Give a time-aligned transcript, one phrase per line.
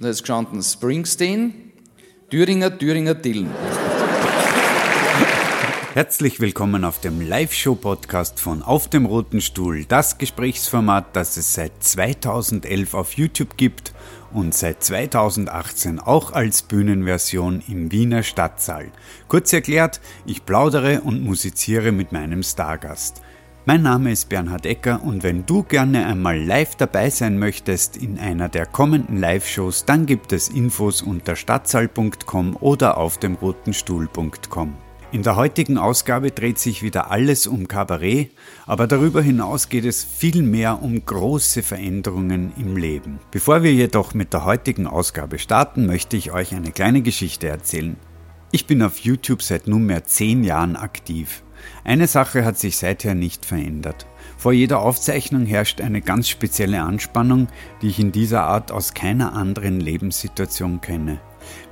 [0.00, 1.72] Da ist gestanden Springsteen,
[2.30, 3.50] Thüringer, Thüringer Dillen.
[5.92, 11.82] Herzlich willkommen auf dem Live-Show-Podcast von Auf dem Roten Stuhl, das Gesprächsformat, das es seit
[11.82, 13.92] 2011 auf YouTube gibt
[14.32, 18.92] und seit 2018 auch als Bühnenversion im Wiener Stadtsaal.
[19.26, 23.20] Kurz erklärt, ich plaudere und musiziere mit meinem Stargast.
[23.66, 28.18] Mein Name ist Bernhard Ecker und wenn du gerne einmal live dabei sein möchtest in
[28.18, 34.74] einer der kommenden Live-Shows, dann gibt es Infos unter stadtsaal.com oder auf dem rotenstuhl.com.
[35.10, 38.30] In der heutigen Ausgabe dreht sich wieder alles um Kabarett,
[38.66, 43.18] aber darüber hinaus geht es viel mehr um große Veränderungen im Leben.
[43.30, 47.96] Bevor wir jedoch mit der heutigen Ausgabe starten, möchte ich euch eine kleine Geschichte erzählen.
[48.50, 51.42] Ich bin auf YouTube seit nunmehr zehn Jahren aktiv.
[51.84, 54.06] Eine Sache hat sich seither nicht verändert.
[54.36, 57.48] Vor jeder Aufzeichnung herrscht eine ganz spezielle Anspannung,
[57.82, 61.20] die ich in dieser Art aus keiner anderen Lebenssituation kenne.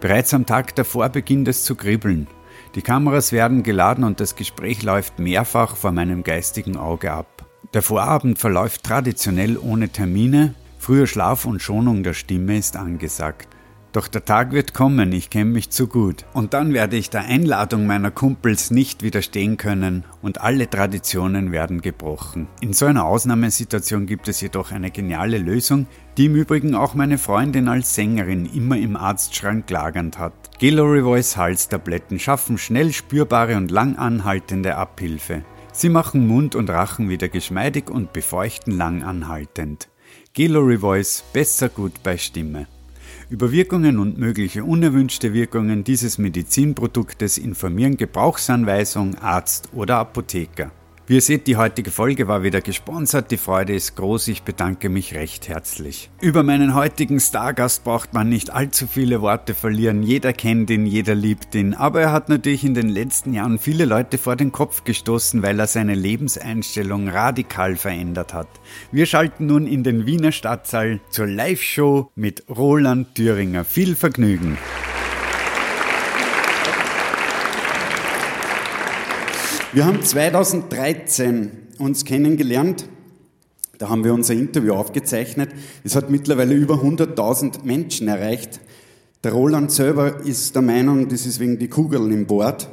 [0.01, 2.27] Bereits am Tag davor beginnt es zu kribbeln.
[2.75, 7.47] Die Kameras werden geladen und das Gespräch läuft mehrfach vor meinem geistigen Auge ab.
[7.75, 13.56] Der Vorabend verläuft traditionell ohne Termine, früher Schlaf und Schonung der Stimme ist angesagt.
[13.97, 16.27] Doch der Tag wird kommen, ich kenne mich zu gut.
[16.35, 21.81] Und dann werde ich der Einladung meiner Kumpels nicht widerstehen können und alle Traditionen werden
[21.81, 22.47] gebrochen.
[22.61, 25.87] In so einer Ausnahmesituation gibt es jedoch eine geniale Lösung,
[26.19, 30.59] die im Übrigen auch meine Freundin als Sängerin immer im Arztschrank lagernd hat.
[30.59, 35.43] Gelori Voice Halstabletten schaffen schnell spürbare und lang anhaltende Abhilfe.
[35.73, 39.89] Sie machen Mund und Rachen wieder geschmeidig und befeuchten lang anhaltend.
[40.35, 42.67] Gelori Voice besser gut bei Stimme.
[43.29, 50.71] Über Wirkungen und mögliche unerwünschte Wirkungen dieses Medizinproduktes informieren Gebrauchsanweisung, Arzt oder Apotheker.
[51.09, 53.31] Wie ihr seht, die heutige Folge war wieder gesponsert.
[53.31, 54.27] Die Freude ist groß.
[54.27, 56.11] Ich bedanke mich recht herzlich.
[56.21, 60.03] Über meinen heutigen Stargast braucht man nicht allzu viele Worte verlieren.
[60.03, 61.75] Jeder kennt ihn, jeder liebt ihn.
[61.75, 65.61] Aber er hat natürlich in den letzten Jahren viele Leute vor den Kopf gestoßen, weil
[65.61, 68.49] er seine Lebenseinstellung radikal verändert hat.
[68.91, 73.63] Wir schalten nun in den Wiener Stadtsaal zur Live-Show mit Roland Thüringer.
[73.63, 74.59] Viel Vergnügen.
[79.77, 82.89] Wir haben 2013 uns kennengelernt.
[83.77, 85.51] Da haben wir unser Interview aufgezeichnet.
[85.85, 88.59] Es hat mittlerweile über 100.000 Menschen erreicht.
[89.23, 92.71] Der Roland selber ist der Meinung, das ist wegen die Kugeln im Bord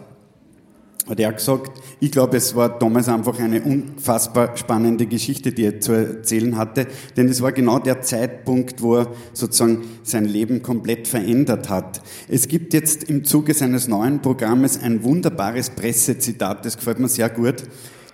[1.07, 5.79] hat er gesagt, ich glaube, es war damals einfach eine unfassbar spannende Geschichte, die er
[5.81, 6.87] zu erzählen hatte,
[7.17, 12.01] denn es war genau der Zeitpunkt, wo er sozusagen sein Leben komplett verändert hat.
[12.29, 17.29] Es gibt jetzt im Zuge seines neuen Programmes ein wunderbares Pressezitat, das gefällt mir sehr
[17.29, 17.63] gut.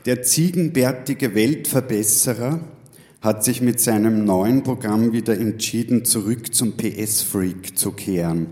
[0.06, 2.60] Der ziegenbärtige Weltverbesserer
[3.22, 8.48] hat sich mit seinem neuen Programm wieder entschieden, zurück zum PS-Freak zu kehren.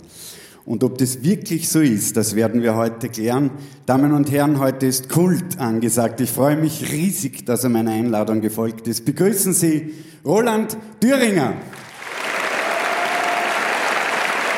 [0.68, 3.52] Und ob das wirklich so ist, das werden wir heute klären.
[3.86, 6.20] Damen und Herren, heute ist Kult angesagt.
[6.20, 9.06] Ich freue mich riesig, dass er meiner Einladung gefolgt ist.
[9.06, 9.94] Begrüßen Sie
[10.26, 11.54] Roland Thüringer.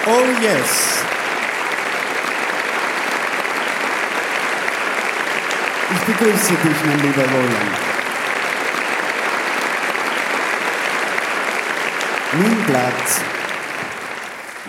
[0.07, 1.03] Oh yes.
[5.93, 7.77] Ich begrüße dich, mein lieber Roland.
[12.33, 13.38] Nimm Platz.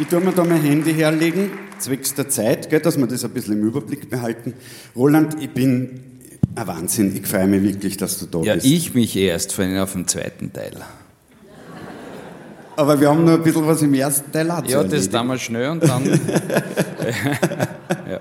[0.00, 3.32] Ich tue mir da mein Handy herlegen, zwecks der Zeit, gell, dass wir das ein
[3.32, 4.54] bisschen im Überblick behalten.
[4.96, 6.00] Roland, ich bin
[6.54, 7.14] ein Wahnsinn.
[7.14, 8.64] Ich freue mich wirklich, dass du da ja, bist.
[8.64, 10.72] Ja, ich mich erst, vor allem auf dem zweiten Teil.
[12.76, 15.84] Aber wir haben noch ein bisschen was im ersten Teil Ja, das damals schnell und
[15.86, 16.06] dann.
[18.06, 18.12] ja.
[18.12, 18.20] Ja.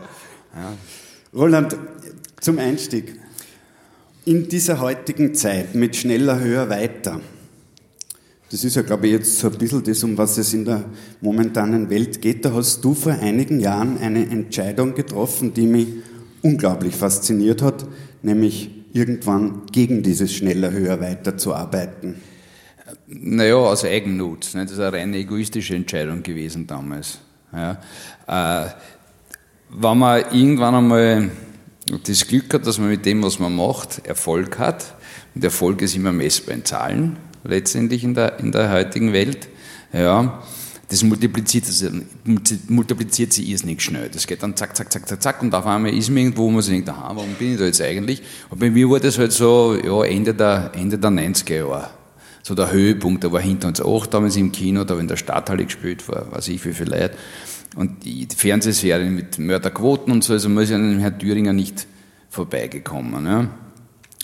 [1.33, 1.77] Roland,
[2.41, 3.15] zum Einstieg.
[4.25, 7.21] In dieser heutigen Zeit mit schneller, höher, weiter
[8.51, 10.85] das ist ja, glaube ich, jetzt so ein bisschen das, um was es in der
[11.21, 12.45] momentanen Welt geht.
[12.45, 15.87] Da hast du vor einigen Jahren eine Entscheidung getroffen, die mich
[16.41, 17.85] unglaublich fasziniert hat,
[18.23, 22.15] nämlich irgendwann gegen dieses schneller, höher, weiter zu arbeiten.
[23.07, 24.55] Naja, aus Eigennutz.
[24.55, 24.63] Ne?
[24.63, 27.19] Das ist eine rein egoistische Entscheidung gewesen damals.
[27.53, 27.79] Ja.
[28.27, 28.69] Äh,
[29.69, 31.29] wenn man irgendwann einmal
[32.03, 34.95] das Glück hat, dass man mit dem, was man macht, Erfolg hat,
[35.35, 37.17] und Erfolg ist immer messbar in Zahlen,
[37.49, 39.47] letztendlich in der, in der heutigen Welt.
[39.91, 40.41] Ja,
[40.89, 41.85] das multipliziert, das
[42.67, 44.09] multipliziert sich irrsinnig schnell.
[44.11, 46.49] Das geht dann zack, zack, zack, zack, zack und auf einmal ist man irgendwo, wo
[46.49, 48.23] man sich denkt, aha, warum bin ich da jetzt eigentlich?
[48.49, 51.89] Und bei mir war das halt so, ja, Ende der, Ende der 90er Jahre.
[52.41, 55.17] So der Höhepunkt, da war hinter uns auch damals im Kino, da war in der
[55.17, 57.11] Stadthalle gespielt, war, weiß ich, wie viel Leute.
[57.75, 61.85] Und die Fernsehserien mit Mörderquoten und so, also man ist an Herrn Thüringer nicht
[62.29, 63.25] vorbeigekommen.
[63.25, 63.47] Ja.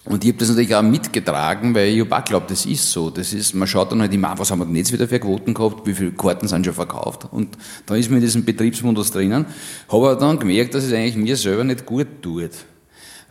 [0.06, 3.10] Und ich habe das natürlich auch mitgetragen, weil ich habe auch geglaubt, das ist so.
[3.10, 5.56] Das ist, man schaut dann halt immer, was haben wir denn jetzt wieder für Quoten
[5.56, 7.28] gehabt, wie viele Karten sind schon verkauft.
[7.32, 7.58] Und
[7.88, 9.48] da ist man in diesem Betriebsmodus drinnen.
[9.90, 12.52] Habe aber dann gemerkt, dass es eigentlich mir selber nicht gut tut.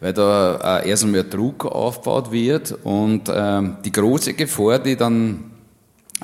[0.01, 5.53] Weil da äh, erst einmal Druck aufgebaut wird und äh, die große Gefahr, die dann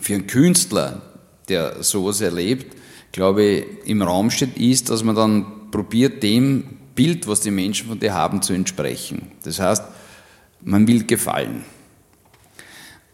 [0.00, 1.00] für einen Künstler,
[1.48, 2.76] der sowas erlebt,
[3.12, 6.64] glaube ich, im Raum steht, ist, dass man dann probiert, dem
[6.96, 9.30] Bild, was die Menschen von dir haben, zu entsprechen.
[9.44, 9.84] Das heißt,
[10.62, 11.64] man will gefallen.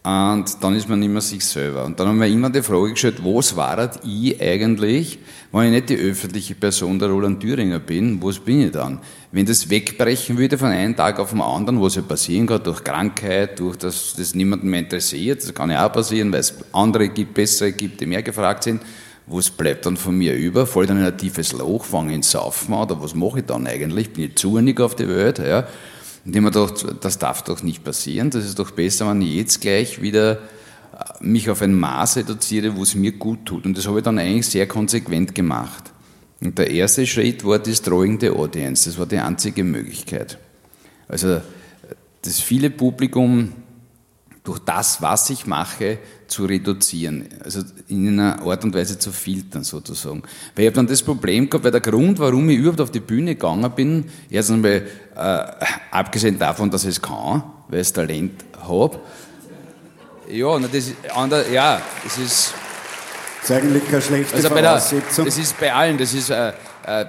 [0.07, 1.83] Und dann ist man immer sich selber.
[1.83, 5.19] Und dann haben wir immer die Frage gestellt, was war ich eigentlich,
[5.51, 8.99] wenn ich nicht die öffentliche Person der Roland Thüringer bin, was bin ich dann?
[9.33, 12.85] Wenn das wegbrechen würde von einem Tag auf den anderen, was ja passieren kann, durch
[12.85, 17.09] Krankheit, durch das, das niemanden mehr interessiert, das kann ja auch passieren, weil es andere
[17.09, 18.81] gibt, bessere gibt, die mehr gefragt sind,
[19.25, 20.65] was bleibt dann von mir über?
[20.65, 23.45] Fall dann in ein tiefes Loch, fange ich ins Saufen an, oder was mache ich
[23.45, 24.13] dann eigentlich?
[24.13, 25.67] Bin ich zunig auf die Welt, ja?
[26.27, 28.29] Und ich mir gedacht, das darf doch nicht passieren.
[28.31, 30.37] Das ist doch besser, wenn ich jetzt gleich wieder äh,
[31.21, 33.65] mich auf ein Maß reduziere, wo es mir gut tut.
[33.65, 35.93] Und das habe ich dann eigentlich sehr konsequent gemacht.
[36.41, 38.89] Und der erste Schritt war Destroying the Audience.
[38.89, 40.37] Das war die einzige Möglichkeit.
[41.07, 41.39] Also
[42.23, 43.53] das viele Publikum
[44.47, 45.97] durch das, was ich mache,
[46.27, 47.27] zu reduzieren.
[47.43, 50.23] Also in einer Art und Weise zu filtern sozusagen.
[50.55, 53.01] Weil ich habe dann das Problem gehabt, weil der Grund, warum ich überhaupt auf die
[53.01, 55.45] Bühne gegangen bin, erst einmal, äh,
[55.91, 58.97] abgesehen davon, dass ich es kann, weil ich Talent habe.
[60.31, 62.53] Ja, das ist, anders, ja, das ist...
[63.41, 65.25] Das ist eigentlich keine schlechte also Voraussetzung.
[65.25, 66.29] Der, das ist bei allen, das ist...
[66.29, 66.53] Äh,
[66.85, 67.05] äh,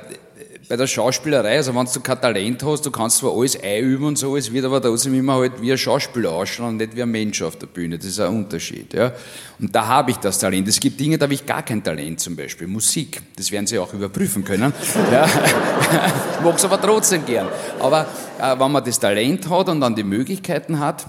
[0.69, 4.19] bei der Schauspielerei, also wenn du kein Talent hast, du kannst zwar alles einüben und
[4.19, 7.11] so, es wird aber trotzdem immer halt wie ein Schauspieler ausschauen und nicht wie ein
[7.11, 7.97] Mensch auf der Bühne.
[7.97, 8.93] Das ist ein Unterschied.
[8.93, 9.12] Ja.
[9.59, 10.69] Und da habe ich das Talent.
[10.69, 13.23] Es gibt Dinge, da habe ich gar kein Talent, zum Beispiel Musik.
[13.37, 14.73] Das werden Sie auch überprüfen können.
[15.11, 15.25] Ja.
[15.25, 17.49] ich mag es aber trotzdem gern.
[17.79, 18.06] Aber
[18.38, 21.06] äh, wenn man das Talent hat und dann die Möglichkeiten hat,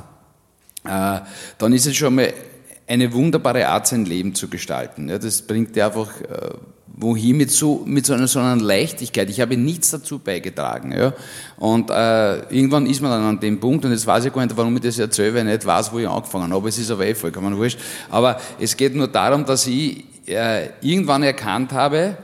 [0.85, 1.19] äh,
[1.57, 2.31] dann ist es schon mal
[2.87, 5.09] eine wunderbare Art, sein Leben zu gestalten.
[5.09, 6.51] Ja, das bringt dir einfach äh,
[6.99, 9.29] wohin mit so, mit so einer, so einer Leichtigkeit.
[9.29, 10.91] Ich habe nichts dazu beigetragen.
[10.91, 11.13] Ja.
[11.57, 14.55] Und äh, irgendwann ist man dann an dem Punkt, und jetzt weiß ich gar nicht,
[14.57, 16.67] warum ich das erzähle, weil ich nicht weiß, wo ich angefangen habe.
[16.67, 17.79] Es ist aber eh vollkommen wurscht.
[18.09, 22.17] Aber es geht nur darum, dass ich äh, irgendwann erkannt habe,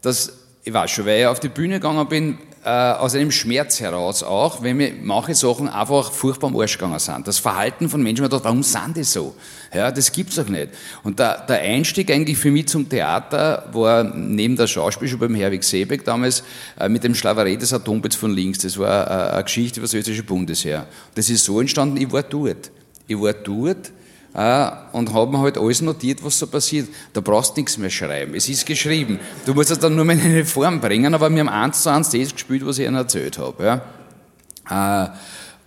[0.00, 3.80] dass, ich weiß schon, weil ich auf die Bühne gegangen bin, äh, aus einem Schmerz
[3.80, 7.26] heraus auch, wenn mir manche Sachen einfach furchtbar am Arsch gegangen sind.
[7.26, 9.34] Das Verhalten von Menschen, man dachte, warum sind die so?
[9.72, 10.68] Ja, das gibt's doch nicht.
[11.02, 15.64] Und der, der Einstieg eigentlich für mich zum Theater war neben der Schauspielschule beim Herwig
[15.64, 16.42] Seebeck damals
[16.78, 18.58] äh, mit dem Schlaverett des Atombitz von links.
[18.58, 20.86] Das war äh, eine Geschichte über das österreichische Bundesheer.
[21.14, 22.70] Das ist so entstanden, ich war dort.
[23.06, 23.90] Ich war dort,
[24.32, 26.88] und haben halt alles notiert, was so passiert.
[27.12, 28.34] Da brauchst du nichts mehr schreiben.
[28.34, 29.18] Es ist geschrieben.
[29.44, 31.90] Du musst es dann nur mal in eine Form bringen, aber wir haben eins zu
[31.90, 33.82] eins das gespielt, was ich ihnen erzählt habe.
[34.68, 35.06] Ja.
[35.06, 35.10] Äh,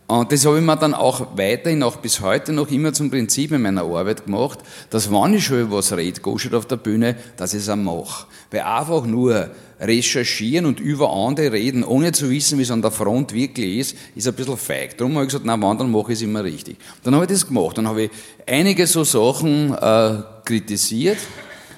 [0.07, 3.51] und das habe ich mir dann auch weiterhin, auch bis heute noch immer zum Prinzip
[3.51, 7.15] in meiner Arbeit gemacht, dass wenn ich schon über was rede, Goschert auf der Bühne,
[7.37, 8.27] dass ich es auch mache.
[8.51, 9.49] Weil einfach nur
[9.83, 13.97] recherchieren und über andere reden, ohne zu wissen, wie es an der Front wirklich ist,
[14.15, 14.97] ist ein bisschen feig.
[14.97, 16.77] Darum habe ich gesagt, na, wann, dann mache ich es immer richtig.
[17.03, 17.77] Dann habe ich das gemacht.
[17.77, 18.11] Dann habe ich
[18.47, 21.17] einige so Sachen äh, kritisiert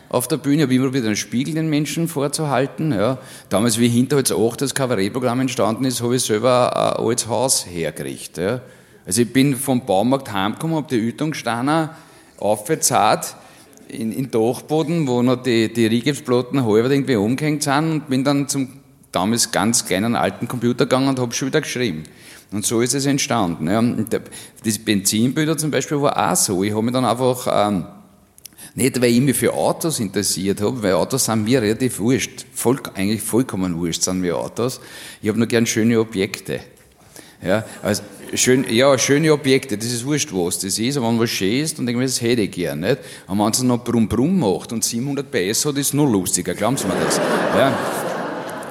[0.10, 2.92] auf der Bühne, habe immer wieder einen Spiegel den Menschen vorzuhalten.
[2.92, 3.18] Ja.
[3.50, 8.38] Damals, wie Hinterholz 8 das Kabarettprogramm entstanden ist, habe ich selber ein altes Haus hergekriegt.
[8.38, 8.62] Ja.
[9.06, 11.90] Also ich bin vom Baumarkt heimgekommen, habe die Ütung gestanden,
[12.38, 13.36] aufgezahlt,
[13.88, 18.48] in, in Dachboden, wo noch die, die Rigipsplatten halber irgendwie umgehängt sind und bin dann
[18.48, 18.70] zum
[19.12, 22.04] damals ganz kleinen alten Computer gegangen und habe schon wieder geschrieben.
[22.52, 23.68] Und so ist es entstanden.
[23.68, 23.82] Ja.
[24.64, 26.64] Das Benzinbilder zum Beispiel war auch so.
[26.64, 27.86] Ich habe mich dann einfach, ähm,
[28.76, 32.46] nicht weil ich mich für Autos interessiert habe, weil Autos sind mir relativ wurscht.
[32.54, 34.82] Voll, eigentlich vollkommen wurscht sind mir Autos.
[35.22, 36.60] Ich habe nur gern schöne Objekte.
[37.42, 38.04] Ja, also
[38.38, 41.78] schön, ja, schöne Objekte, das ist wurscht, was das ist, aber wenn was schön ist,
[41.78, 43.00] dann denke ich mir, das hätte ich gern, nicht?
[43.28, 46.54] Und wenn es noch Brumm Brumm macht und 700 PS hat, ist es noch lustiger,
[46.54, 47.18] glauben Sie mir das.
[47.18, 47.78] Ja.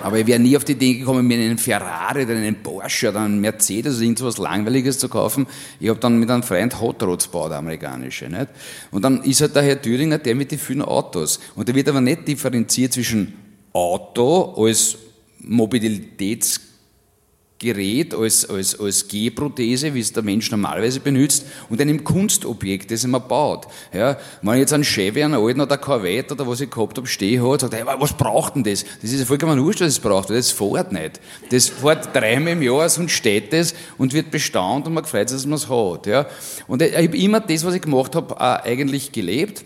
[0.03, 3.21] Aber ich wäre nie auf die Idee gekommen, mir einen Ferrari oder einen Porsche oder
[3.21, 5.47] einen Mercedes oder irgendwas Langweiliges zu kaufen.
[5.81, 8.29] Ich habe dann mit einem Freund Hot Rods gebaut, amerikanische.
[8.29, 8.49] Nicht?
[8.91, 11.41] Und dann ist halt der Herr Thüringer der mit den vielen Autos.
[11.55, 13.33] Und der wird aber nicht differenziert zwischen
[13.73, 14.99] Auto als
[15.39, 16.61] Mobilitäts
[17.65, 23.07] Gerät, als, als, als Gehprothese, wie es der Mensch normalerweise benutzt, und einem Kunstobjekt, das
[23.07, 23.67] man baut.
[23.93, 27.43] Ja, wenn jetzt ein Chevy, einen alten oder Corvette oder was ich gehabt habe, stehen
[27.43, 28.85] hat, sagt er, was braucht denn das?
[29.01, 31.21] Das ist ja vollkommen wurscht, was es braucht, das fährt nicht.
[31.51, 35.39] Das fährt dreimal im Jahr, sonst steht das und wird bestaunt und man freut sich,
[35.39, 36.07] dass man es hat.
[36.07, 36.27] Ja.
[36.67, 39.65] Und ich, ich habe immer das, was ich gemacht habe, eigentlich gelebt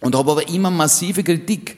[0.00, 1.76] und habe aber immer massive Kritik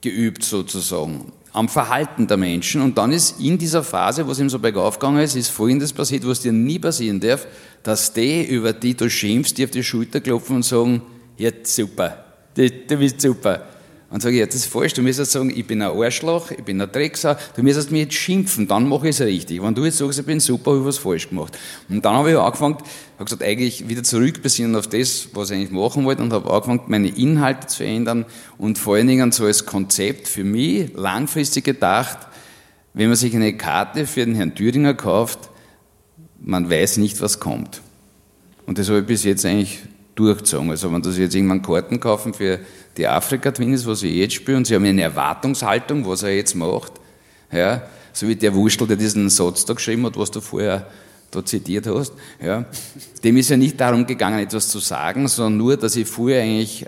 [0.00, 2.80] geübt sozusagen am Verhalten der Menschen.
[2.80, 5.92] Und dann ist in dieser Phase, wo es ihm so bergauf gegangen ist, ist Folgendes
[5.92, 7.46] passiert, was dir nie passieren darf,
[7.82, 11.02] dass die, über die du schimpfst, die auf die Schulter klopfen und sagen,
[11.36, 13.66] ja, super, du, du bist super.
[14.12, 16.62] Und sage ich, ja, das ist falsch, du müsstest sagen, ich bin ein Arschloch, ich
[16.62, 19.62] bin ein Drecksau, du müsstest mich jetzt schimpfen, dann mache ich es richtig.
[19.62, 21.58] Wenn du jetzt sagst, ich bin super, habe ich was falsch gemacht.
[21.88, 22.76] Und dann habe ich angefangen,
[23.14, 26.82] habe gesagt, eigentlich wieder zurückbesinnen auf das, was ich eigentlich machen wollte und habe angefangen,
[26.88, 28.26] meine Inhalte zu ändern
[28.58, 32.18] und vor allen Dingen so als Konzept für mich langfristig gedacht,
[32.92, 35.48] wenn man sich eine Karte für den Herrn Thüringer kauft,
[36.38, 37.80] man weiß nicht, was kommt.
[38.66, 39.78] Und das habe ich bis jetzt eigentlich
[40.14, 40.70] durchgezogen.
[40.70, 42.60] Also wenn Sie jetzt irgendwann Karten kaufen für
[42.96, 46.92] die Afrika-Twins, was ich jetzt spiele, und Sie haben eine Erwartungshaltung, was er jetzt macht,
[47.50, 47.82] ja,
[48.12, 50.86] so wie der Wurstel, der diesen Satz da geschrieben hat, was du vorher
[51.30, 52.66] da zitiert hast, ja,
[53.24, 56.86] dem ist ja nicht darum gegangen, etwas zu sagen, sondern nur, dass ich vorher eigentlich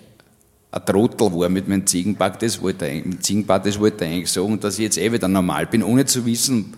[0.71, 4.31] ein Trottel war mit meinem Ziegenpark, das wollte er, mit Ziegenpark, das wollte er eigentlich
[4.31, 6.75] sagen, dass ich jetzt eh wieder normal bin, ohne zu wissen,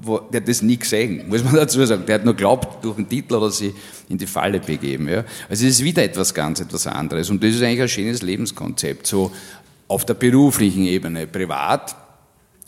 [0.00, 2.04] wo, der hat das nie gesehen, muss man dazu sagen.
[2.06, 3.74] Der hat nur glaubt, durch den Titel oder sie
[4.08, 5.08] in die Falle begeben.
[5.08, 5.24] Ja.
[5.48, 7.30] Also es ist wieder etwas ganz etwas anderes.
[7.30, 9.06] Und das ist eigentlich ein schönes Lebenskonzept.
[9.06, 9.32] So
[9.88, 11.26] auf der beruflichen Ebene.
[11.26, 11.96] Privat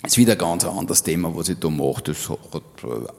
[0.04, 2.02] ist wieder ein ganz anderes Thema, was ich da mache.
[2.04, 2.62] Das hat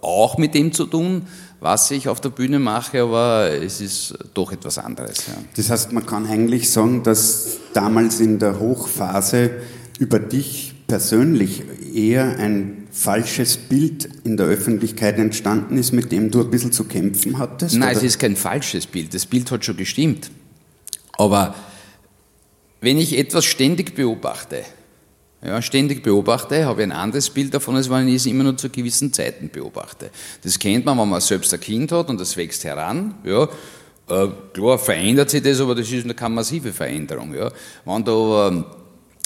[0.01, 1.27] auch mit dem zu tun,
[1.59, 5.27] was ich auf der Bühne mache, aber es ist doch etwas anderes.
[5.27, 5.33] Ja.
[5.55, 9.51] Das heißt, man kann eigentlich sagen, dass damals in der Hochphase
[9.99, 11.63] über dich persönlich
[11.95, 16.85] eher ein falsches Bild in der Öffentlichkeit entstanden ist, mit dem du ein bisschen zu
[16.85, 17.75] kämpfen hattest?
[17.75, 17.97] Nein, oder?
[17.97, 19.13] es ist kein falsches Bild.
[19.13, 20.31] Das Bild hat schon gestimmt.
[21.13, 21.55] Aber
[22.81, 24.63] wenn ich etwas ständig beobachte,
[25.43, 28.57] ja, ständig beobachte, habe ich ein anderes Bild davon, als wenn ich es immer nur
[28.57, 30.11] zu gewissen Zeiten beobachte.
[30.43, 33.15] Das kennt man, wenn man selbst ein Kind hat und das wächst heran.
[33.23, 33.43] Ja,
[34.09, 37.33] äh, klar verändert sich das, aber das ist eine massive Veränderung.
[37.33, 37.51] Ja.
[37.85, 38.65] Wenn da ähm,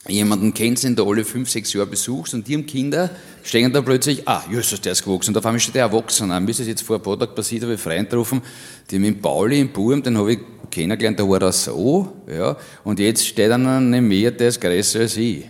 [0.07, 3.09] jemanden kennst, den du alle fünf, sechs Jahre besuchst und die haben Kinder,
[3.43, 5.31] stehen da plötzlich, ah, Jesus, der ist gewachsen.
[5.31, 6.27] Und auf einmal steht der erwachsen.
[6.27, 8.41] Mir ist das jetzt vor ein paar Tagen passiert, habe ich Freund getroffen,
[8.89, 12.99] die mit Pauli im Burm, den habe ich kennengelernt, der war da so, ja, und
[12.99, 15.45] jetzt steht einer neben mir, der ist größer als ich.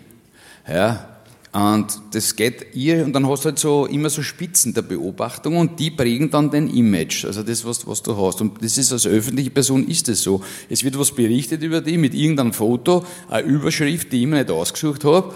[0.67, 1.14] Ja,
[1.55, 5.55] und das geht ihr, und dann hast du halt so immer so Spitzen der Beobachtung
[5.55, 8.41] und die prägen dann dein Image, also das, was, was du hast.
[8.41, 10.41] Und das ist als öffentliche Person ist es so.
[10.69, 14.51] Es wird was berichtet über die mit irgendeinem Foto, eine Überschrift, die ich mir nicht
[14.51, 15.33] ausgesucht habe.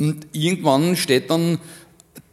[0.00, 1.58] Und irgendwann steht dann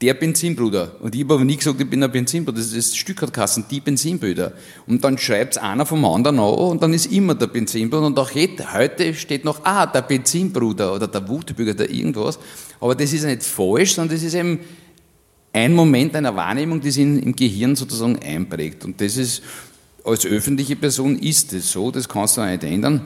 [0.02, 0.96] der Benzinbruder.
[1.02, 2.58] Und ich habe aber nie gesagt, ich bin ein Benzinbruder.
[2.58, 4.54] Das ist das Stückhartkassen, die Benzinbrüder.
[4.88, 8.08] Und dann schreibt einer vom anderen an und dann ist immer der Benzinbruder.
[8.08, 12.40] Und auch heute steht noch, ah, der Benzinbruder oder der Wutebürger oder irgendwas.
[12.80, 14.60] Aber das ist nicht falsch, sondern das ist eben
[15.52, 18.86] ein Moment einer Wahrnehmung, die sich im Gehirn sozusagen einprägt.
[18.86, 19.42] Und das ist,
[20.06, 23.02] als öffentliche Person ist es so, das kannst du nicht ändern.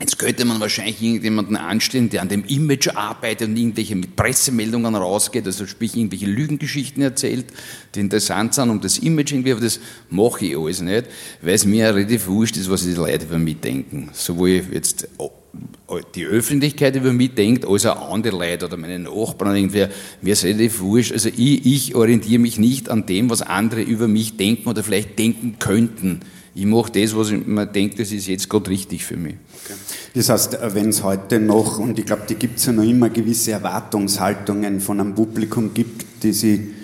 [0.00, 4.94] Jetzt könnte man wahrscheinlich irgendjemanden anstellen, der an dem Image arbeitet und irgendwelche mit Pressemeldungen
[4.96, 7.46] rausgeht, also sprich irgendwelche Lügengeschichten erzählt,
[7.94, 9.78] die interessant sind um das Image irgendwie, aber das
[10.10, 11.06] mache ich alles nicht,
[11.42, 14.10] weil es mir relativ wurscht ist, was die Leute über mich denken.
[14.12, 15.08] Sowohl jetzt
[16.14, 19.86] die Öffentlichkeit über mich denkt, als auch andere Leute oder meine Nachbarn, irgendwie,
[20.22, 21.12] mir ist relativ wurscht.
[21.12, 25.18] Also ich, ich orientiere mich nicht an dem, was andere über mich denken oder vielleicht
[25.18, 26.20] denken könnten.
[26.56, 29.34] Ich mache das, was ich mir denke, das ist jetzt gerade richtig für mich.
[29.64, 29.74] Okay.
[30.14, 33.10] Das heißt, wenn es heute noch, und ich glaube, die gibt es ja noch immer,
[33.10, 36.74] gewisse Erwartungshaltungen von einem Publikum gibt, die sie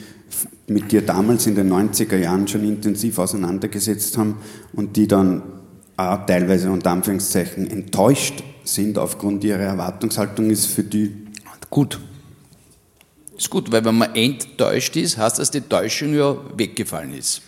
[0.66, 4.38] mit dir damals in den 90er Jahren schon intensiv auseinandergesetzt haben
[4.72, 5.42] und die dann
[5.96, 11.12] auch teilweise unter Anführungszeichen enttäuscht sind aufgrund ihrer Erwartungshaltung, ist für die
[11.70, 12.00] gut.
[13.36, 17.42] Ist gut, weil wenn man enttäuscht ist, heißt das, dass die Täuschung ja weggefallen ist.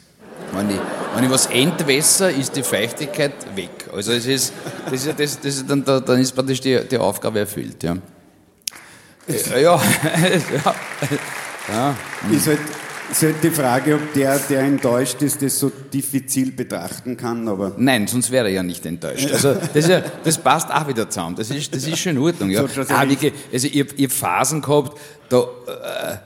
[0.54, 0.80] Wenn ich,
[1.14, 3.88] wenn ich was entwässer, ist die Feuchtigkeit weg.
[3.92, 4.52] Also es ist,
[4.90, 7.82] das ist, das, das ist dann, dann ist praktisch die, die Aufgabe erfüllt.
[7.82, 7.96] Ja.
[9.28, 9.80] Äh, ja.
[10.64, 10.74] ja.
[11.68, 11.96] ja.
[12.30, 12.58] Ist halt,
[13.10, 17.48] ist halt die Frage, ob der, der enttäuscht ist, das so diffizil betrachten kann.
[17.48, 19.30] Aber Nein, sonst wäre er ja nicht enttäuscht.
[19.32, 21.36] Also das, ja, das passt auch wieder zusammen.
[21.36, 22.50] Das ist, das ist schon in Ordnung.
[22.50, 22.66] Ja.
[22.68, 24.98] So, ah, wirklich, also ich, ich habe Phasen gehabt,
[25.30, 25.38] da...
[25.38, 26.16] Äh,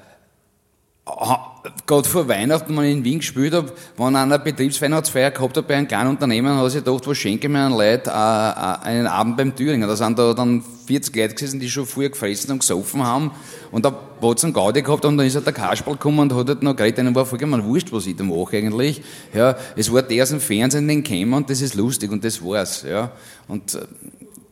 [1.86, 5.76] gerade vor Weihnachten, wenn ich in Wien gespielt habe, wenn einer Betriebsweihnachtsfeier gehabt hat bei
[5.76, 9.06] einem kleinen Unternehmen, hat sich gedacht, was schenke ich mir einen Leuten äh, äh, einen
[9.06, 9.86] Abend beim Thüringer.
[9.86, 13.30] Da sind da dann 40 Leute gesessen, die schon früher gefressen und gesoffen haben.
[13.70, 13.92] Und da
[14.22, 16.62] hat es einen Gaudi gehabt und dann ist halt der Kasperl gekommen und hat halt
[16.62, 19.02] noch geredet, einem war vollkommen wurscht, was ich da mache eigentlich.
[19.34, 22.42] Ja, es war der aus dem Fernsehen, den käme und das ist lustig und das
[22.42, 22.84] war's.
[22.88, 23.12] Ja.
[23.48, 23.80] Und äh,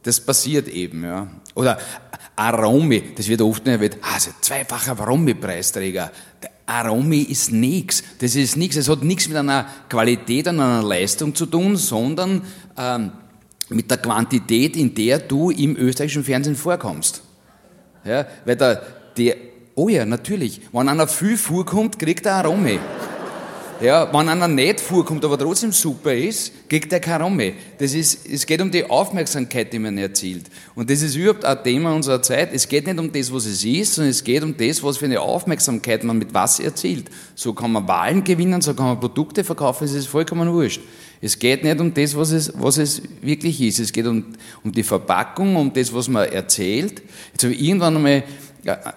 [0.02, 1.04] das passiert eben.
[1.04, 1.28] Ja.
[1.54, 1.78] Oder
[2.36, 6.10] Aromi, das wird oft erwähnt, also zweifacher Aromi-Preisträger.
[6.66, 8.02] Aromi ist nichts.
[8.18, 8.76] Das ist nichts.
[8.76, 12.42] Es hat nichts mit einer Qualität und einer Leistung zu tun, sondern
[12.76, 13.12] ähm,
[13.68, 17.22] mit der Quantität, in der du im österreichischen Fernsehen vorkommst.
[18.04, 18.82] Ja, weil der,
[19.16, 19.36] Der,
[19.74, 20.60] oh ja, natürlich.
[20.72, 22.78] Wenn einer viel vorkommt, kriegt er Arome.
[23.80, 27.54] Ja, wenn einer nicht vorkommt, aber trotzdem super ist, kriegt er keine Arome.
[27.78, 30.46] Das ist, es geht um die Aufmerksamkeit, die man erzielt.
[30.74, 32.50] Und das ist überhaupt ein Thema unserer Zeit.
[32.52, 35.06] Es geht nicht um das, was es ist, sondern es geht um das, was für
[35.06, 37.10] eine Aufmerksamkeit man mit was erzielt.
[37.34, 40.80] So kann man Wahlen gewinnen, so kann man Produkte verkaufen, es ist vollkommen wurscht.
[41.20, 43.80] Es geht nicht um das, was es, was es wirklich ist.
[43.80, 44.24] Es geht um,
[44.62, 47.02] um die Verpackung, um das, was man erzählt.
[47.32, 48.24] Jetzt habe ich irgendwann einmal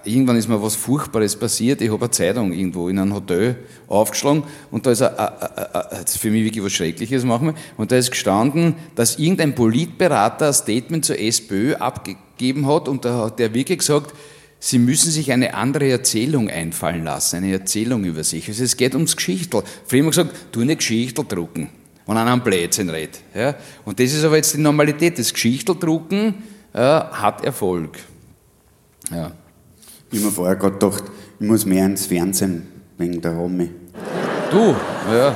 [0.06, 1.82] irgendwann ist mir was Furchtbares passiert.
[1.82, 3.58] Ich habe eine Zeitung irgendwo in einem Hotel
[3.88, 7.54] aufgeschlagen und da ist ein, das ist für mich wirklich was Schreckliches manchmal.
[7.76, 13.26] Und da ist gestanden, dass irgendein Politberater ein Statement zur SPÖ abgegeben hat und da
[13.26, 14.14] hat der wirklich gesagt,
[14.60, 18.48] Sie müssen sich eine andere Erzählung einfallen lassen, eine Erzählung über sich.
[18.48, 19.62] Also es geht ums Geschichtel.
[19.86, 21.70] Früher haben wir gesagt, tu eine Geschichtel drucken,
[22.08, 23.22] wenn einer einen Blödsinn redet.
[23.36, 23.56] Ja?
[23.86, 25.20] Und das ist aber jetzt die Normalität.
[25.20, 26.34] Das Geschichteldrucken
[26.74, 28.00] ja, hat Erfolg.
[29.12, 29.32] Ja.
[30.10, 31.04] Ich habe mir vorher gerade gedacht,
[31.40, 33.70] ich muss mehr ins Fernsehen wegen der Romy.
[34.52, 34.74] Du,
[35.12, 35.36] ja.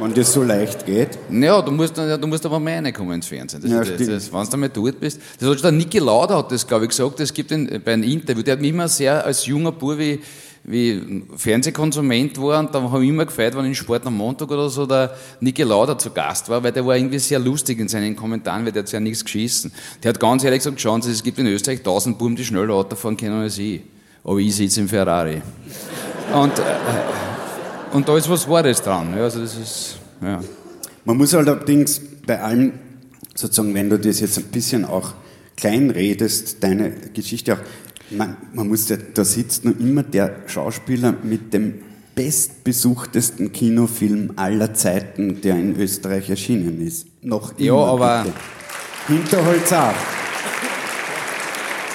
[0.00, 1.18] Wenn das so leicht geht.
[1.30, 3.60] Ja, du musst, ja, du musst aber mehr reinkommen ins Fernsehen.
[3.60, 5.20] Das, ja, das, das, wenn du einmal dort bist.
[5.38, 8.04] Das hat der Niki Lauda hat das, glaube ich, gesagt, es gibt in, bei einem
[8.04, 10.20] Interview, der hat mich immer sehr als junger Bub wie
[10.64, 14.68] wie Fernsehkonsument war und da habe ich immer gefeiert, wenn in Sport am Montag oder
[14.68, 18.14] so der Niki Lauda zu Gast war, weil der war irgendwie sehr lustig in seinen
[18.14, 19.72] Kommentaren, weil der hat ja nichts geschissen.
[20.02, 22.74] Der hat ganz ehrlich gesagt, schauen Sie, es gibt in Österreich tausend Buben, die schneller
[22.74, 23.80] Auto fahren können als ich.
[24.22, 25.40] Aber ich sitze im Ferrari.
[26.34, 26.62] Und, äh,
[27.92, 29.14] und da ist was Wahres dran.
[29.16, 30.40] Ja, also das ist, ja.
[31.04, 32.74] Man muss halt allerdings bei allem,
[33.34, 35.14] sozusagen, wenn du das jetzt ein bisschen auch
[35.56, 37.60] klein redest, deine Geschichte auch,
[38.10, 41.74] man, man muss ja, da sitzt nur immer der Schauspieler mit dem
[42.14, 47.06] bestbesuchtesten Kinofilm aller Zeiten, der in Österreich erschienen ist.
[47.22, 47.66] Noch immer.
[47.66, 48.24] Ja, aber.
[48.24, 48.36] Bitte.
[49.08, 49.94] Hinterholz auch.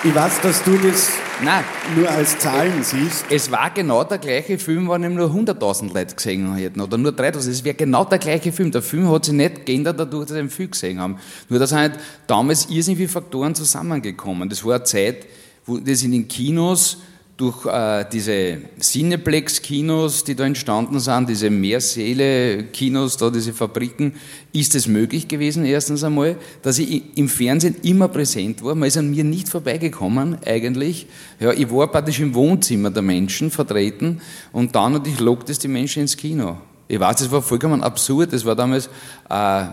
[0.03, 1.09] Ich weiß, dass du das
[1.43, 1.65] Nein,
[1.97, 3.25] nur als Zahlen siehst.
[3.29, 7.11] Es war genau der gleiche Film, wenn ihm nur 100.000 Leute gesehen hätten oder nur
[7.11, 7.49] 3.000.
[7.49, 8.71] Es wäre genau der gleiche Film.
[8.71, 11.17] Der Film hat sich nicht geändert dadurch, dass sie ihn viel gesehen haben.
[11.49, 14.47] Nur, dass halt damals irrsinnig viele Faktoren zusammengekommen.
[14.47, 15.25] Das war eine Zeit,
[15.65, 16.97] wo das in den Kinos
[17.37, 24.13] durch äh, diese Cineplex-Kinos, die da entstanden sind, diese Mehrsäle-Kinos, da diese Fabriken,
[24.53, 28.73] ist es möglich gewesen, erstens einmal, dass ich im Fernsehen immer präsent war.
[28.73, 31.07] Man ist an mir nicht vorbeigekommen, eigentlich.
[31.39, 34.21] Ja, ich war praktisch im Wohnzimmer der Menschen vertreten
[34.53, 36.57] und dann natürlich lockt es die Menschen ins Kino.
[36.87, 38.31] Ich weiß, das war vollkommen absurd.
[38.31, 38.89] Das war damals,
[39.29, 39.65] äh,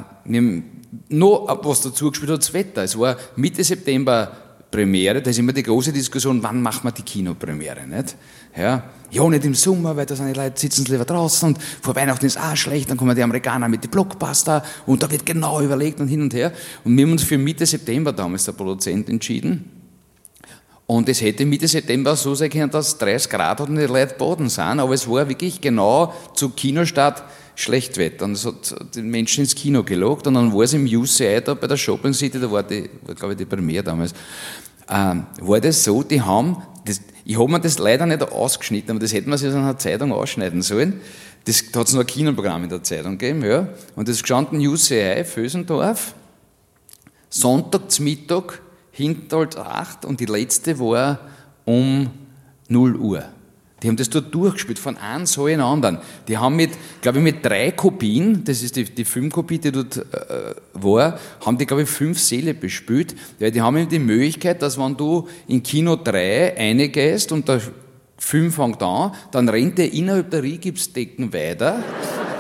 [1.09, 2.83] noch was dazu gespielt hat, das Wetter.
[2.83, 4.33] Es war Mitte September
[4.73, 8.17] Premiere, da ist immer die große Diskussion, wann macht man die Kinopremiere, nicht?
[8.57, 11.95] Ja, ja nicht im Sommer, weil da sind die Leute sitzen lieber draußen und vor
[11.95, 15.61] Weihnachten ist auch schlecht, dann kommen die Amerikaner mit den Blockbuster und da wird genau
[15.61, 16.53] überlegt und hin und her.
[16.85, 19.71] Und wir haben uns für Mitte September damals der Produzent entschieden.
[20.87, 24.49] Und es hätte Mitte September so sein können, dass 30 Grad und die Leute Boden
[24.49, 27.23] sind, aber es war wirklich genau zu Kinostart
[27.55, 28.25] Schlechtwetter.
[28.25, 31.55] Und es hat den Menschen ins Kino gelockt und dann war es im UCI da
[31.55, 34.15] bei der Shopping City, da war die, glaube ich, die Premiere damals,
[34.89, 39.01] ähm, war das so, die haben, das, ich habe mir das leider nicht ausgeschnitten, aber
[39.01, 41.01] das hätte man sich aus einer Zeitung ausschneiden sollen.
[41.45, 43.69] Das da hat es noch ein Kinoprogramm in der Zeitung gegeben, ja.
[43.97, 46.15] Und das gestanden UCI, Fösendorf,
[47.29, 48.61] Sonntag zum Mittag,
[48.93, 51.19] Hinterholz 8 und die letzte war
[51.65, 52.11] um
[52.69, 53.25] 0 Uhr.
[53.83, 55.99] Die haben das dort durchgespielt, von einem Saal in anderen.
[56.29, 59.97] Die haben mit, glaube ich, mit drei Kopien, das ist die, die Filmkopie, die dort
[59.97, 63.15] äh, war, haben die, glaube ich, fünf Säle bespielt.
[63.41, 67.61] Ja, die haben eben die Möglichkeit, dass wenn du in Kino 3 reingehst und der
[68.19, 71.83] Film fängt an, dann rennt der innerhalb der Rigipsdecken weiter.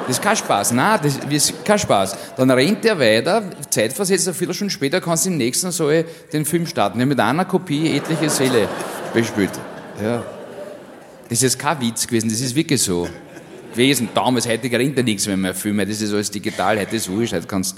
[0.07, 0.72] Das ist kein Spaß.
[0.72, 2.16] Nein, das ist kein Spaß.
[2.37, 6.66] Dann rennt der weiter, zeitversetzt, eine Viertelstunde später kannst du im nächsten Saal den Film
[6.66, 7.00] starten.
[7.00, 8.68] Haben mit einer Kopie etliche Säle
[9.12, 9.52] bespielt.
[10.00, 10.22] Ja.
[11.33, 13.09] Das ist kein Witz gewesen, das ist wirklich so
[13.73, 14.07] gewesen.
[14.14, 17.33] Damals, heute rennt ja nichts mehr mehr Filme, das ist alles digital, heute ist wurscht,
[17.33, 17.75] heute kannst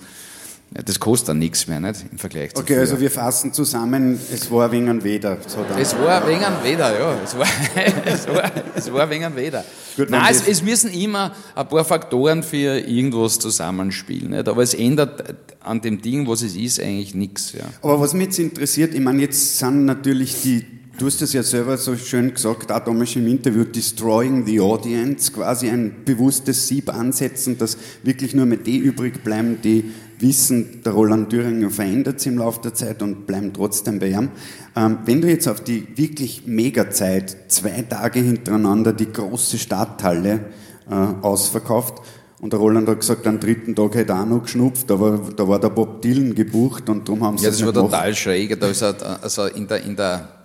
[0.73, 2.05] das kostet dann nichts mehr, nicht?
[2.11, 2.81] Im Vergleich zu Okay, früher.
[2.81, 5.38] also wir fassen zusammen, es war wegen ein Weder.
[5.47, 7.17] So es war wegen ein Weder, ja.
[7.23, 7.47] Es war,
[8.05, 9.64] es war, es war wegen ein Weder.
[9.97, 14.31] Gut, Nein, es, es, müssen immer ein paar Faktoren für irgendwas zusammenspielen.
[14.31, 14.49] Nicht?
[14.49, 17.53] Aber es ändert an dem Ding, was es ist, eigentlich nichts.
[17.53, 17.67] Ja.
[17.81, 21.42] Aber was mich jetzt interessiert, ich meine, jetzt sind natürlich die Du hast es ja
[21.42, 26.88] selber so schön gesagt, auch damals im Interview, destroying the audience, quasi ein bewusstes Sieb
[26.88, 32.33] ansetzen, dass wirklich nur mehr die übrig bleiben, die wissen, der Roland Thüringer verändert sich
[32.33, 34.30] im Laufe der Zeit und bleiben trotzdem bei ihm.
[34.76, 40.44] Ähm, wenn du jetzt auf die wirklich Mega-Zeit, zwei Tage hintereinander die große Stadthalle
[40.88, 42.02] äh, ausverkauft,
[42.40, 45.48] und der Roland hat gesagt, am dritten Tag hätte er auch noch geschnupft, aber da
[45.48, 48.61] war der Bob Dylan gebucht und darum haben sie Ja, das war total schräg.
[48.61, 50.43] Da ist er, also in der, in der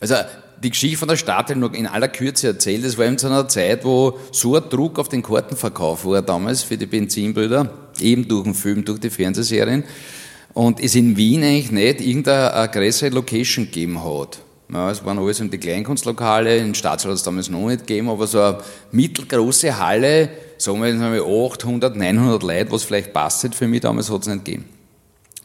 [0.00, 0.14] also
[0.62, 2.84] die Geschichte von der Stadt noch in aller Kürze erzählt.
[2.84, 6.62] Das war in so einer Zeit, wo so ein Druck auf den Kartenverkauf war damals
[6.62, 9.84] für die Benzinbrüder, eben durch den Film, durch die Fernsehserien.
[10.52, 14.38] Und es in Wien eigentlich nicht irgendeine größere Location gegeben hat.
[14.72, 18.08] Ja, es waren alles in die Kleinkunstlokale, in Staatsrat hat es damals noch nicht gegeben,
[18.08, 18.58] aber so eine
[18.92, 24.22] mittelgroße Halle, sagen wir jetzt 800, 900 Leute, was vielleicht passt für mich damals, hat
[24.22, 24.73] es nicht gegeben.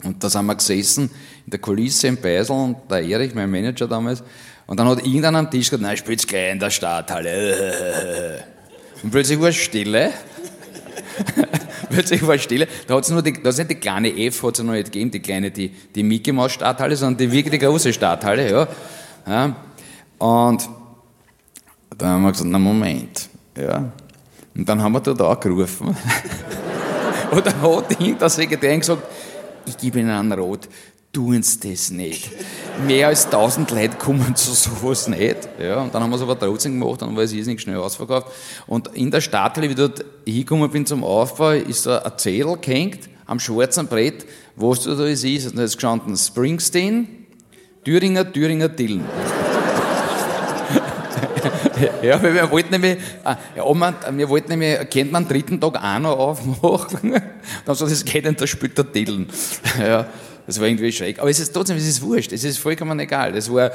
[0.03, 1.09] Und da sind wir gesessen,
[1.45, 4.23] in der Kulisse in Beisel und der Erich, mein Manager damals,
[4.69, 8.43] und dann hat irgendeiner am Tisch gesagt, nein, spielt's gleich in der Stadthalle.
[9.01, 10.11] Und plötzlich war es Stille.
[11.89, 12.67] plötzlich war es Stille.
[12.85, 15.09] Da hat es nur die, da nicht die kleine F, hat es noch nicht gegeben,
[15.09, 18.67] die kleine, die, die Mickey Maus Stadthalle, sondern die wirklich große Stadthalle, ja.
[19.25, 19.55] ja.
[20.19, 20.69] Und
[21.97, 23.91] dann haben wir gesagt, na Moment, ja.
[24.55, 25.87] Und dann haben wir dort angerufen.
[27.31, 29.01] und dann hat irgendein Sekretär gesagt,
[29.65, 30.67] ich gebe Ihnen einen Rot,
[31.11, 32.29] tun Sie das nicht.
[32.85, 35.49] Mehr als 1000 Leute kommen zu sowas nicht.
[35.59, 38.27] Ja, und dann haben wir es aber trotzdem gemacht, dann war es nicht schnell ausverkauft.
[38.67, 42.57] Und in der Stadt, wie ich dort hingekommen bin zum Aufbau, ist da ein Zettel
[42.61, 45.23] gehängt am schwarzen Brett, was da ist.
[45.23, 47.07] Und da ist gestanden Springsteen,
[47.83, 49.05] Thüringer, Thüringer, Dillen.
[52.03, 55.59] ja, weil wir wollten nämlich, äh, ja, man, wir wollten nämlich, kennt man am dritten
[55.59, 57.13] Tag auch noch aufmachen.
[57.65, 59.27] Dann sie das geht nicht, da spielt der Dillen.
[59.79, 60.07] ja.
[60.45, 61.19] Das war irgendwie schräg.
[61.19, 62.31] Aber es ist trotzdem, es ist wurscht.
[62.31, 63.33] Es ist vollkommen egal.
[63.33, 63.69] Das war,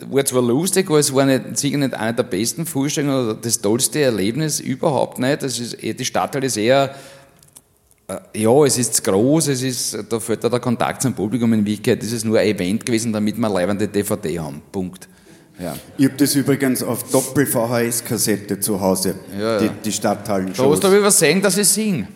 [0.00, 3.60] war zwar lustig, aber es war nicht, sicher nicht eine der besten Vorstellungen oder das
[3.60, 5.44] tollste Erlebnis überhaupt nicht.
[5.44, 6.96] Das ist, die Stadtteil ist eher,
[8.08, 11.52] äh, ja, es ist groß, es ist, da fällt da der Kontakt zum Publikum.
[11.52, 14.62] In Wirklichkeit ist es nur ein Event gewesen, damit wir leibende DVD haben.
[14.72, 15.08] Punkt.
[15.58, 15.74] Ja.
[15.96, 19.58] Ich habe das übrigens auf Doppel-VHS-Kassette zu Hause, ja, ja.
[19.60, 20.52] die, die Stadthallen.
[20.54, 22.08] Da hast du aber sagen, dass ich singe.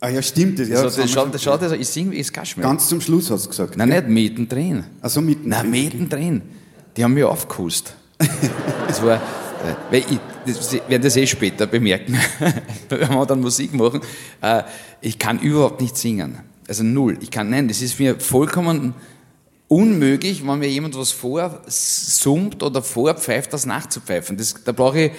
[0.00, 0.58] Ah ja, stimmt.
[0.58, 2.62] Das, ja, also, das, schaut, das schaut, also, ich singe wie es Kaschmir.
[2.62, 3.76] Ganz zum Schluss hast du gesagt.
[3.76, 4.84] Nein, nicht mittendrin.
[5.00, 5.50] Also mittendrin.
[5.50, 6.42] Nein, mittendrin.
[6.96, 7.94] Die haben mich aufgekust.
[8.86, 9.20] das war, äh,
[9.90, 12.18] weil ich, das werden das eh später bemerken,
[12.90, 14.00] wenn wir dann Musik machen.
[14.40, 14.62] Äh,
[15.00, 16.38] ich kann überhaupt nicht singen.
[16.68, 17.18] Also null.
[17.20, 18.94] Ich kann, nein, das ist mir vollkommen
[19.68, 24.36] unmöglich, wenn mir jemand was vorsummt oder vorpfeift, das nachzupfeifen.
[24.36, 25.12] Das, da brauche ich,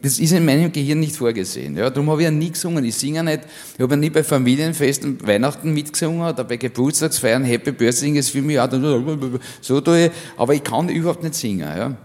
[0.00, 1.76] das ist in meinem Gehirn nicht vorgesehen.
[1.76, 2.84] Ja, darum habe ich ja nie gesungen.
[2.84, 3.40] Ich singe nicht,
[3.74, 8.42] ich habe ja nie bei Familienfesten, Weihnachten mitgesungen oder bei Geburtstagsfeiern Happy Birthday ist für
[8.42, 8.70] mich auch,
[9.60, 11.60] so tue ich, aber ich kann überhaupt nicht singen.
[11.60, 11.96] Ja.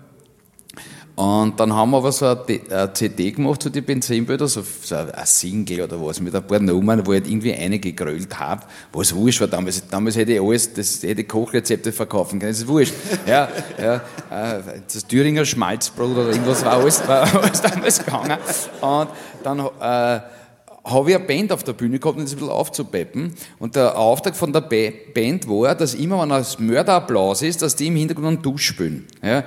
[1.18, 4.96] Und dann haben wir aber so eine CD gemacht zu so den Benzinböden, so, so
[4.96, 8.62] ein Single oder was, mit ein paar Nummern, wo ich halt irgendwie eine gegrölt habe,
[8.94, 9.82] was wurscht war damals.
[9.90, 12.94] Damals hätte ich alles, das hätte Kochrezepte verkaufen können, das ist wurscht.
[13.26, 13.50] Ja,
[13.82, 13.96] ja,
[14.30, 14.62] äh,
[14.94, 18.38] das Thüringer Schmalzbrot oder irgendwas war alles, war alles damals gegangen.
[18.80, 19.08] Und
[19.44, 20.22] dann, äh,
[20.86, 23.34] habe ich eine Band auf der Bühne gehabt, um das ein bisschen aufzupeppen.
[23.58, 27.88] Und der Auftrag von der Band war, dass immer, wenn ein Mörderapplaus ist, dass die
[27.88, 29.08] im Hintergrund einen Dusch spielen.
[29.24, 29.44] Ja.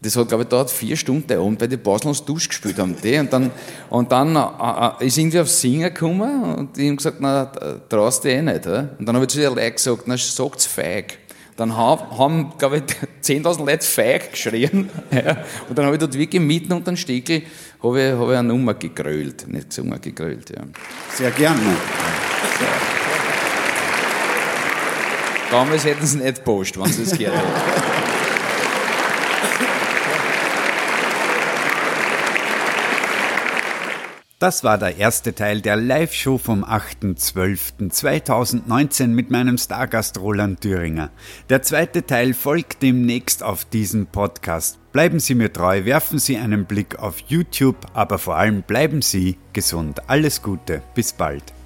[0.00, 2.94] Das hat, glaube ich, dauert vier Stunden der Abend, weil die Baselons Dusch gespielt haben.
[3.02, 3.18] Die.
[3.18, 3.50] Und dann,
[3.90, 7.46] und dann äh, äh ist irgendwie aufs Singen gekommen und die haben gesagt, na,
[7.88, 8.64] traust du eh nicht.
[8.66, 8.90] Oder?
[8.98, 11.18] Und dann habe ich zu den Leuten gesagt, na, sagt's feig.
[11.56, 12.82] Dann haben, haben glaube ich,
[13.42, 14.88] 10.000 Leute feig geschrien.
[15.10, 15.38] Ja.
[15.68, 17.42] Und dann habe ich dort wirklich mitten unter den Stickel
[17.82, 19.48] habe ich, habe ich eine Nummer gegrölt.
[19.48, 20.62] Nicht gesungen, gegrölt, ja.
[21.14, 21.76] Sehr gerne.
[25.50, 27.87] Damals hätten sie nicht post, wenn sie es gehört hätten.
[34.38, 41.10] Das war der erste Teil der Live-Show vom 8.12.2019 mit meinem Stargast Roland Thüringer.
[41.48, 44.78] Der zweite Teil folgt demnächst auf diesem Podcast.
[44.92, 49.38] Bleiben Sie mir treu, werfen Sie einen Blick auf YouTube, aber vor allem bleiben Sie
[49.52, 50.08] gesund.
[50.08, 51.57] Alles Gute, bis bald.